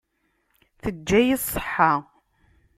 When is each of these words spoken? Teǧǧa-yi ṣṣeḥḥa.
Teǧǧa-yi 0.81 1.35
ṣṣeḥḥa. 1.43 1.93